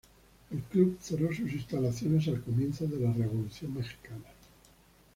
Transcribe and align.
El 0.49 0.63
club 0.63 0.97
cerró 0.99 1.27
sus 1.27 1.53
instalaciones 1.53 2.27
al 2.27 2.41
comienzo 2.41 2.87
de 2.87 3.01
la 3.01 3.13
Revolución 3.13 3.75
Mexicana. 3.75 4.25